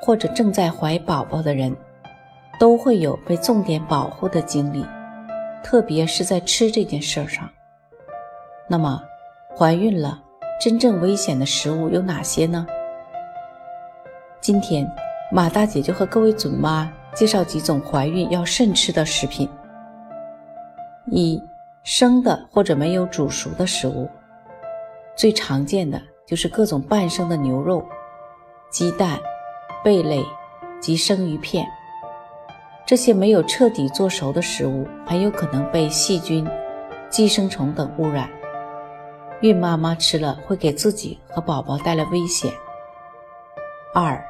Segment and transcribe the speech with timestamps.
[0.00, 1.76] 或者正在怀宝宝的人，
[2.58, 4.86] 都会有被重点保护的经历，
[5.62, 7.48] 特别是在吃这件事上。
[8.68, 9.02] 那么，
[9.56, 10.22] 怀孕了，
[10.60, 12.66] 真正危险的食物有哪些呢？
[14.40, 14.90] 今天，
[15.32, 19.48] 马大姐就和各位准妈介绍几种怀孕要慎吃的食品。
[21.10, 21.42] 一、
[21.82, 24.08] 生的或者没有煮熟的食物，
[25.16, 27.84] 最常见的就是各种半生的牛肉。
[28.70, 29.18] 鸡蛋、
[29.84, 30.24] 贝类
[30.80, 31.66] 及生鱼片，
[32.86, 36.46] 这些没有彻底做熟的食物，很有可能被细菌、
[37.08, 38.28] 寄生虫等污染。
[39.40, 42.52] 孕妈妈吃了会给自己和宝宝带来危险。
[43.94, 44.22] 二、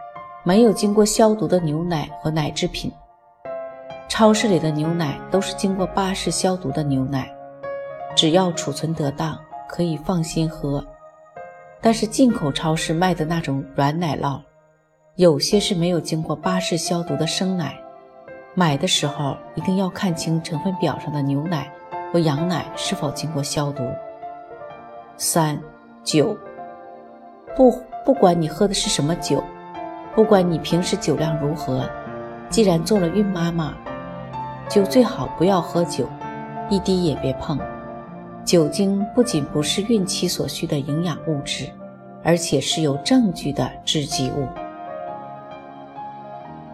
[0.44, 2.92] 没有经过消毒的牛奶和奶制品，
[4.08, 7.30] 超市里的牛奶都是经过巴氏消毒的牛奶，
[8.14, 10.84] 只要储存得当，可以放心喝。
[11.80, 14.40] 但是进口超市卖的那种软奶酪，
[15.18, 17.74] 有些是没有经过巴氏消毒的生奶，
[18.54, 21.68] 买的时候一定要看清成分表上的牛奶
[22.12, 23.82] 和羊奶是否经过消毒。
[25.16, 25.60] 三
[26.04, 26.38] 酒，
[27.56, 29.42] 不不管你喝的是什么酒，
[30.14, 31.90] 不管你平时酒量如何，
[32.48, 33.74] 既然做了孕妈妈，
[34.68, 36.08] 就最好不要喝酒，
[36.70, 37.58] 一滴也别碰。
[38.44, 41.68] 酒精不仅不是孕期所需的营养物质，
[42.22, 44.46] 而且是有证据的致畸物。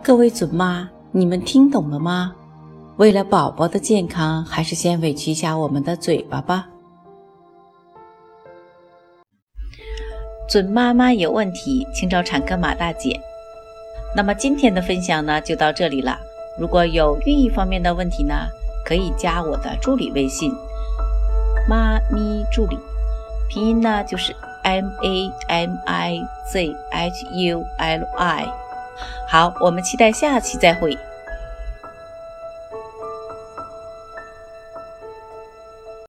[0.04, 2.34] 各位准妈，你们听懂了吗？
[2.98, 6.68] 为了宝宝的健康，还是先委屈一下我们的嘴巴吧。
[10.46, 13.18] 准妈妈有问题，请找产科马大姐。
[14.14, 16.18] 那么今天的分享呢，就到这里了。
[16.60, 18.34] 如果有孕育方面的问题呢，
[18.84, 20.52] 可以加我的助理微信。
[21.66, 22.78] 妈咪助理，
[23.48, 26.20] 拼音呢就是 M A M I
[26.52, 28.63] Z H U L I。
[29.26, 30.96] 好，我们期待下期再会。